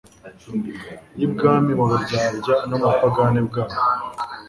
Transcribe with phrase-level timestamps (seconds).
[1.13, 3.79] by’ibwami, mu buryarya, no mu bupagani bwaho.